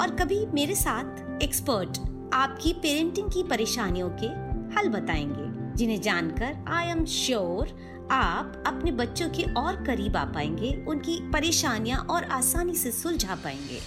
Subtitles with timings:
[0.00, 1.98] और कभी मेरे साथ एक्सपर्ट
[2.34, 4.26] आपकी पेरेंटिंग की परेशानियों के
[4.74, 7.68] हल बताएँगे, जिन्हें जानकर आई एम श्योर
[8.10, 13.80] आप अपने बच्चों के और करीब आ पाएँगे, उनकी परेशानियाँ और आसानी से सुलझा पाएँगे।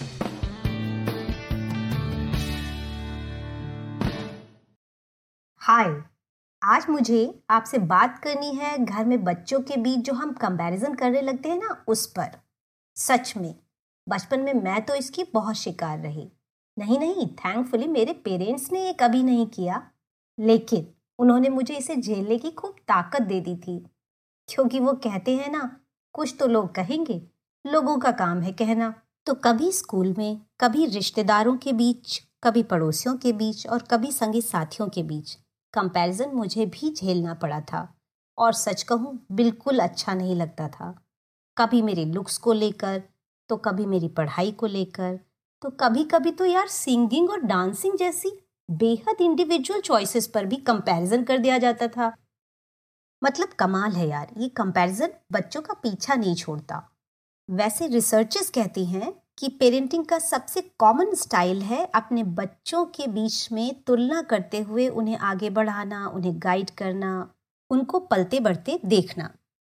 [5.61, 6.03] हाय
[6.63, 11.22] आज मुझे आपसे बात करनी है घर में बच्चों के बीच जो हम कंपैरिजन करने
[11.22, 12.39] लगते हैं ना, उस पर।
[12.95, 13.55] सच में
[14.08, 16.31] बचपन में मैं तो इसकी बहुत शिकार रही।
[16.77, 19.91] नहीं नहीं थैंकफुली मेरे पेरेंट्स ने ये कभी नहीं किया,
[20.39, 20.88] लेकिन
[21.19, 23.85] उन्होंने मुझे इसे झेलने की खूब ताकत दे दी थी।
[24.50, 25.80] क्योंकि वो कहते हैं ना,
[26.13, 27.22] कुछ तो लोग कहेंगे,
[27.66, 28.94] लोगों का काम है कहना।
[29.25, 34.41] तो कभी स्कूल में, कभी रिश्तेदारों के बीच, कभी पड़ोसियों के बीच और कभी संगी
[34.41, 35.38] साथियों के बीच
[35.73, 37.97] कंपैरिजन मुझे भी झेलना पड़ा था।
[38.38, 41.05] और सच कहूँ, बिल्कुल अच्छा नहीं लगता था।
[41.58, 43.03] कभी मेरे लुक्स को लेकर
[43.50, 45.20] तो कभी मेरी पढ़ाई को लेकर
[45.62, 48.31] तो कभी कभी तो यार सिंगिंग और डांसिंग जैसी
[48.70, 52.12] बेहद इंडिविजुअल चॉइसेस पर भी कंपैरिजन कर दिया जाता था।
[53.22, 56.81] मतलब कमाल है यार, ये कंपैरिजन बच्चों का पीछा नहीं छोड़ता।
[57.50, 63.52] वैसे रिसर्चर्स कहती हैं कि पेरेंटिंग का सबसे कॉमन स्टाइल है अपने बच्चों के बीच
[63.52, 67.29] में तुलना करते हुए उन्हें आगे बढ़ाना, उन्हें गाइड करना,
[67.72, 69.29] उनको पलते बढ़ते देखना।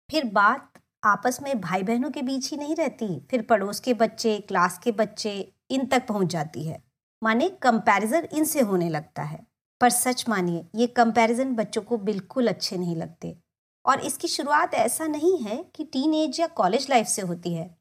[0.10, 0.75] फिर बात
[1.06, 4.92] आपस में भाई बहनों के बीच ही नहीं रहती, फिर पड़ोस के बच्चे, क्लास के
[4.92, 6.84] बच्चे, इन तक पहुँच जाती है।
[7.24, 9.48] माने कंपैरिजन इनसे होने लगता है।
[9.82, 13.38] पर सच मानिए, ये कंपैरिजन बच्चों को बिल्कुल अच्छे नहीं लगते।
[13.86, 17.78] और इसकी शुरुआत ऐसा नहीं है कि टीन या कॉलेज लाइफ से होती है।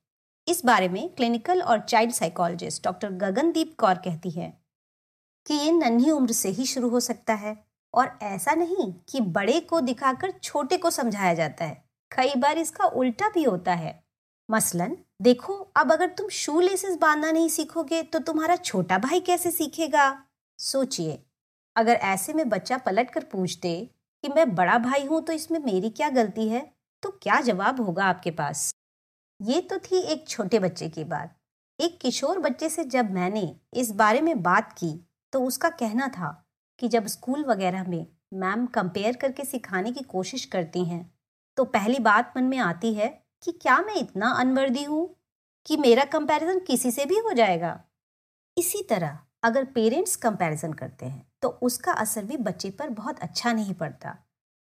[0.48, 4.60] इस बारे में क्लिनिकल और child psychologist doctor Gagandeep Kaur कहती है
[5.46, 7.64] कि ये नन्ही उम्र से ही शुरू हो सकता है।
[7.94, 11.83] और ऐसा नहीं कि बड़े को दिखाकर छोटे को समझाया जाता है।
[12.14, 14.02] कई बार इसका उल्टा भी होता है।
[14.48, 19.50] मसलन, देखो, अब अगर तुम शू लेसेस बांधना नहीं सीखोगे तो तुम्हारा छोटा भाई कैसे
[19.50, 20.24] सीखेगा?
[20.58, 21.18] सोचिए,
[21.76, 23.74] अगर ऐसे में बच्चा पलट कर पूछ दे
[24.24, 26.60] कि मैं बड़ा भाई हूँ तो इसमें मेरी क्या गलती है?
[27.02, 28.74] तो क्या जवाब होगा आपके पास?
[29.40, 31.36] ये तो थी एक छोटे बच्चे की बात।
[31.78, 34.92] एक किशोर बच्चे से जब मैंने इस बारे में बात की
[35.32, 36.30] तो उसका कहना था
[36.78, 41.13] कि जब स्कूल वगैरह में मैम कंपेयर करके सिखाने की कोशिश करती हैं
[41.58, 43.08] तो पहली बात मन में आती है
[43.42, 45.08] कि क्या मैं इतना अनवर्दी हूँ
[45.66, 47.80] कि मेरा कंपैरिजन किसी से भी हो जाएगा?
[48.56, 53.52] इसी तरह, अगर पेरेंट्स कंपैरिजन करते हैं तो उसका असर भी बच्चे पर बहुत अच्छा
[53.52, 54.16] नहीं पड़ता।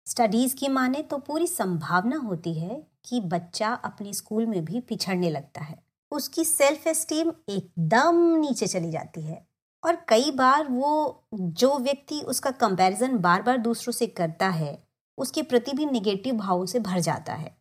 [0.06, 5.30] स्टडीज़ की माने तो पूरी संभावना होती है कि बच्चा अपने स्कूल में भी पिछड़ने
[5.30, 5.78] लगता है।
[6.12, 9.44] उसकी सेल्फ एस्टीम एकदम नीचे चली जाती है
[9.82, 14.72] और कई बार वो, जो व्यक्ति उसका कंपैरिजन बार बार दूसरों से करता है
[15.18, 17.56] उसके प्रति भी निगेटिव भावों से भर जाता है।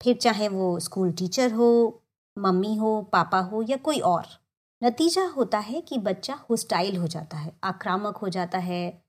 [0.00, 2.02] फिर चाहे वो स्कूल टीचर हो,
[2.36, 4.26] मम्मी हो, पापा हो या कोई और,
[4.82, 9.02] नतीजा होता है कि बच्चा होस्टाइल हो जाता है, आक्रामक हो जाता है,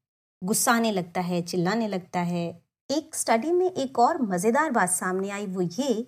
[0.43, 2.47] गुस्साने लगता है, चिल्लाने लगता है।
[2.89, 6.07] एक स्टडी में एक और मज़ेदार बात सामने आई, वो ये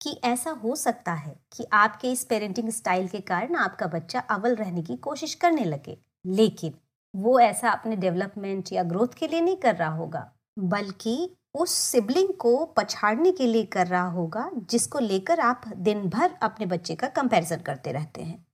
[0.00, 4.54] कि ऐसा हो सकता है कि आपके इस पेरेंटिंग स्टाइल के कारण आपका बच्चा अव्वल
[4.54, 6.74] रहने की कोशिश करने लगे, लेकिन
[7.14, 12.28] वो ऐसा अपने डेवलपमेंट या ग्रोथ के लिए नहीं कर रहा होगा। बल्कि उस सिबलिंग
[12.28, 17.08] को पछाड़ने के लिए कर रहा होगा, जिसको लेकर आप दिन भर अपने बच्चे का
[17.08, 18.46] कंपैरिजन करते रहते हैं।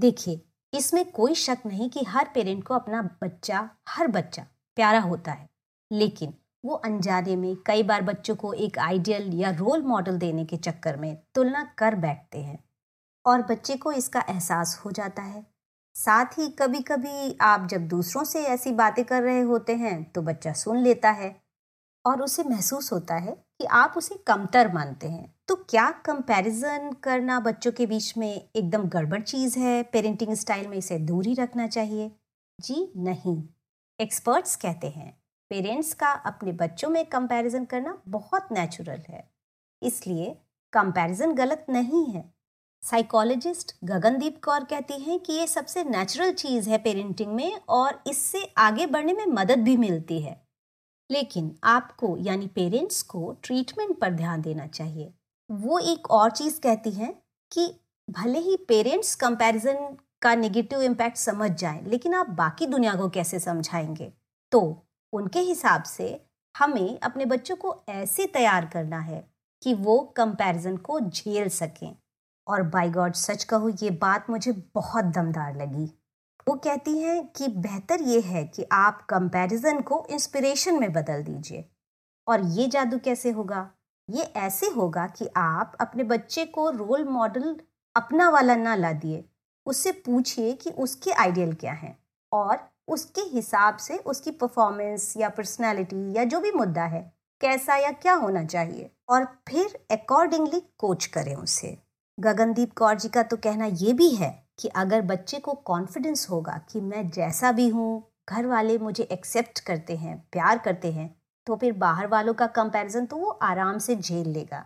[0.00, 0.42] देखिए,
[0.74, 4.46] इसमें कोई शक नहीं कि हर पेरेंट को अपना बच्चा, हर बच्चा
[4.76, 5.48] प्यारा होता है।
[5.92, 6.34] लेकिन
[6.64, 10.96] वो अनजाने में कई बार बच्चों को एक आइडियल या रोल मॉडल देने के चक्कर
[10.96, 12.64] में तुलना कर बैठते हैं।
[13.26, 15.46] और बच्चे को इसका एहसास हो जाता है।
[15.94, 20.22] साथ ही कभी कभी आप जब दूसरों से ऐसी बातें कर रहे होते हैं तो
[20.22, 21.41] बच्चा सुन लेता है।
[22.04, 27.40] और उसे महसूस होता है कि आप उसे कमतर मानते हैं। तो क्या कंपैरिजन करना
[27.40, 29.82] बच्चों के बीच में एकदम गड़बड़ चीज़ है?
[29.82, 32.10] पेरेंटिंग स्टाइल में इसे दूर ही रखना चाहिए?
[32.60, 33.42] जी नहीं।
[34.00, 35.10] एक्सपर्ट्स कहते हैं
[35.50, 39.30] पेरेंट्स का अपने बच्चों में कंपैरिजन करना बहुत नेचुरल है।
[39.82, 40.30] इसलिए
[40.72, 42.32] कंपैरिजन गलत नहीं है।
[42.82, 48.44] साइकोलॉजिस्ट गगनदीप कौर कहती हैं कि ये सबसे नेचुरल चीज़ है पेरेंटिंग में और इससे
[48.58, 50.40] आगे बढ़ने में मदद भी मिलती है।
[51.12, 55.14] लेकिन आपको, यानी पेरेंट्स को ट्रीटमेंट पर ध्यान देना चाहिए।
[55.50, 57.22] वो एक और चीज़ कहती हैं
[57.52, 57.80] कि
[58.10, 63.38] भले ही पेरेंट्स कंपैरिजन का नेगेटिव इम्पैक्ट समझ जाएँ, लेकिन आप बाकी दुनिया को कैसे
[63.38, 64.12] समझाएँगे?
[64.52, 66.24] तो उनके हिसाब से
[66.58, 69.30] हमें अपने बच्चों को ऐसे तैयार करना है
[69.62, 71.96] कि वो कंपैरिजन को झेल सकें।
[72.48, 76.01] और बाय गॉड, सच कहूँ, ये बात मुझे बहुत दमदार लगी।
[76.48, 81.68] वो कहती हैं कि बेहतर ये है कि आप कंपैरिजन को इंस्पिरेशन में बदल दीजिए।
[82.28, 83.70] और ये जादू कैसे होगा?
[84.10, 87.56] ये ऐसे होगा कि आप अपने बच्चे को रोल मॉडल
[87.96, 89.24] अपना वाला ना ला दिए।
[89.66, 91.98] उससे पूछिए कि उसके आइडियल क्या हैं
[92.32, 97.90] और उसके हिसाब से उसकी परफॉर्मेंस या पर्सनैलिटी या जो भी मुद्दा है, कैसा या
[97.90, 101.78] क्या होना चाहिए। और फिर अकॉर्डिंगली कोच करें उसे।
[102.20, 106.56] गगनदीप कौर जी का तो कहना ये भी है कि अगर बच्चे को कॉन्फिडेंस होगा
[106.72, 111.14] कि मैं जैसा भी हूँ, घर वाले मुझे एक्सेप्ट करते हैं, प्यार करते हैं
[111.46, 114.64] तो फिर बाहर वालों का कंपैरिजन तो वो आराम से झेल लेगा।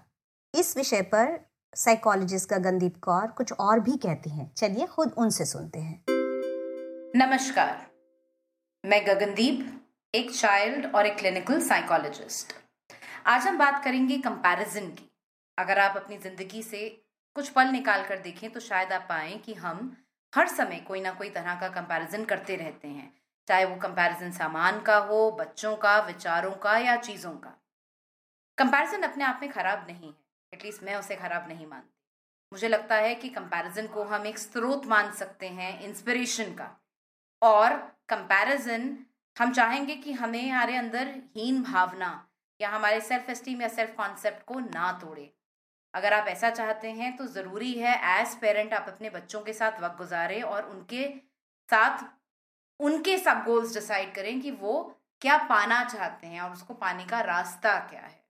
[0.55, 1.38] इस विषय पर
[1.77, 6.05] साइकोलॉजिस्ट गगनदीप कौर कुछ और भी कहती हैं। चलिए खुद उनसे सुनते हैं।
[7.17, 7.87] नमस्कार।
[8.85, 9.67] मैं गगनदीप,
[10.15, 12.55] एक चाइल्ड और एक क्लिनिकल साइकोलॉजिस्ट
[13.27, 15.11] आज हम बात करेंगे कंपैरिजन की।
[15.59, 16.87] अगर आप अपनी ज़िंदगी से
[17.37, 19.97] कुछ पल निकाल कर देखें तो शायद आप पाएँ कि हम
[20.33, 23.12] हर समय कोई ना कोई तरह का कंपैरिजन करते रहते हैं,
[23.49, 27.53] चाहे वो कंपैरिजन सामान का हो, बच्चों का, विचारों का या चीज़ों का।
[28.59, 30.15] कंपैरिजन अपने आप में खराब नहीं है
[30.53, 31.94] एटलीस्ट मैं उसे खराब नहीं मानती।
[32.53, 36.71] मुझे लगता है कि कंपैरिजन को हम एक स्रोत मान सकते हैं इंस्पिरेशन का।
[37.43, 37.77] और
[38.09, 38.97] कंपैरिजन
[39.37, 42.29] हम चाहेंगे कि हमें हमारे अंदर हीन भावना
[42.61, 45.33] या हमारे सेल्फ एस्टीम या सेल्फ कॉन्सेप्ट को ना तोड़े।
[45.97, 49.81] अगर आप ऐसा चाहते हैं तो ज़रूरी है एज पेरेंट आप अपने बच्चों के साथ
[49.81, 51.05] वक्त गुजारें और उनके
[51.69, 52.05] साथ,
[52.81, 54.83] उनके सब गोल्स डिसाइड करें कि वो
[55.21, 58.21] क्या पाना चाहते हैं और उसको पाने का रास्ता क्या है।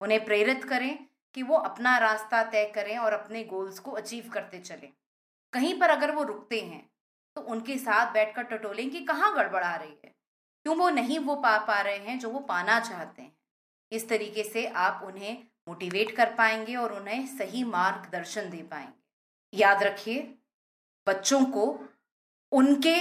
[0.00, 0.98] उन्हें प्रेरित करें
[1.34, 4.92] कि वो अपना रास्ता तय करें और अपने गोल्स को अचीव करते चलें।
[5.52, 6.82] कहीं पर अगर वो रुकते हैं
[7.36, 10.14] तो उनके साथ बैठकर टटोलें कि कहाँ गड़बड़ रही है?
[10.66, 13.32] क्यों वो नहीं वो पा पा रहे हैं जो वो पाना चाहते हैं?
[13.92, 19.82] इस तरीके से आप उन्हें मोटिवेट कर पाएँगे और उन्हें सही मार्गदर्शन दे पाएँगे। याद
[19.82, 20.20] रखिए,
[21.06, 21.64] बच्चों को
[22.52, 22.96] उनके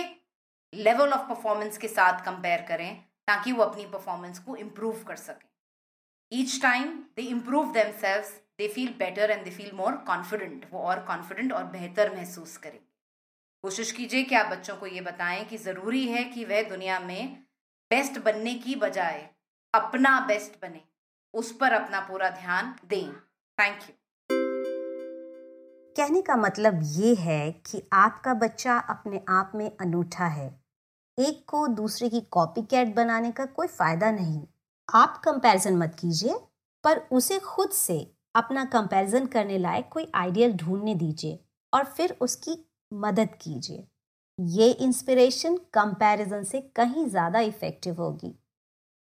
[0.73, 2.95] लेवल ऑफ़ परफॉर्मेंस के साथ कंपेयर करें
[3.27, 5.47] ताकि वो अपनी परफॉर्मेंस को इम्प्रूव कर सकें।
[6.31, 8.27] Each time they improve themselves
[8.57, 12.79] they feel better and they feel more confident वो और कॉन्फिडेंट और बेहतर महसूस करें
[13.63, 17.35] कोशिश कीजिए कि आप बच्चों को ये बताएँ कि ज़रूरी है कि वह दुनिया में
[17.91, 19.29] बेस्ट बनने की बजाय
[19.73, 20.81] अपना बेस्ट बने।
[21.33, 23.11] उस पर अपना पूरा ध्यान दें।
[23.57, 23.95] थैंक यू
[25.95, 30.47] कहने का मतलब ये है कि आपका बच्चा अपने आप में अनूठा है।
[31.17, 34.41] एक को दूसरे की कॉपी कैट बनाने का कोई फ़ायदा नहीं।
[34.89, 36.35] आप कंपैरिजन मत कीजिए,
[36.83, 37.99] पर उसे खुद से
[38.35, 41.39] अपना कंपैरिजन करने लायक कोई आइडियल ढूँढने दीजिए
[41.73, 42.57] और फिर उसकी
[42.91, 43.87] मदद कीजिए।
[44.39, 48.33] ये इंस्पिरेशन कंपैरिजन से कहीं ज़्यादा इफ़ेक्टिव होगी।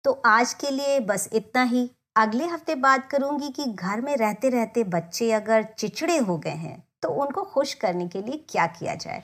[0.05, 4.49] तो आज के लिए बस इतना ही। अगले हफ़्ते बात करूँगी कि घर में रहते
[4.49, 8.95] रहते बच्चे अगर चिचड़े हो गए हैं तो उनको खुश करने के लिए क्या किया
[8.95, 9.23] जाए?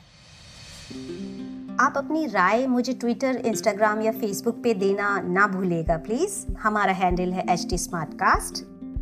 [1.80, 7.32] आप अपनी राय मुझे ट्विटर इंस्टाग्राम या फेसबुक पे देना ना भूलेगा प्लीज़ हमारा हैंडल
[7.32, 7.76] है एच टी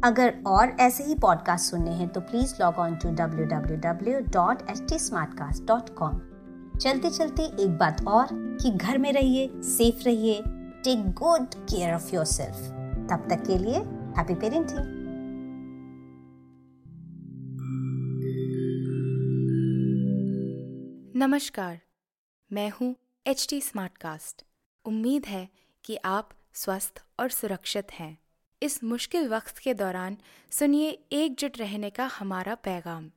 [0.04, 4.20] अगर और ऐसे ही पॉडकास्ट सुनने हैं तो please log on to W W W
[4.20, 4.98] dot H T
[6.78, 10.42] चलते चलते एक बात और, कि घर में रहिए सेफ़ रहिए
[10.84, 13.78] take good care of yourself तब तक के लिए
[14.16, 14.78] हैप्पी पेरेंटिंग
[21.16, 21.78] नमस्कार,
[22.50, 22.94] मैं हूँ
[23.26, 24.44] एच टी कास्ट
[24.84, 25.48] उम्मीद है
[25.84, 28.18] कि आप स्वस्थ और सुरक्षित हैं।
[28.62, 30.16] इस मुश्किल वक्त के दौरान
[30.50, 33.10] सुनिए एकजुट रहने का हमारा पैगाम।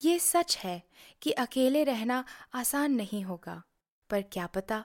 [0.00, 0.82] ये सच है
[1.22, 3.62] कि अकेले रहना आसान नहीं होगा,
[4.10, 4.84] पर क्या पता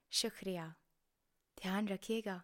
[0.11, 0.73] शुक्रिया।
[1.61, 2.43] ध्यान रखिएगा।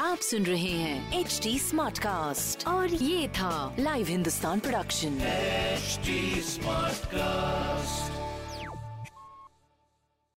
[0.00, 6.98] आप सुन रहे हैं एच डी स्मार्ट कास्ट और ये था live Hindustan production smart
[6.98, 8.27] Smartcast.